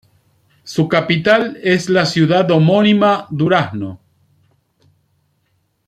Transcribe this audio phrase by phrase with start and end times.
[0.63, 3.99] Su capital es es la ciudad homónima Durazno.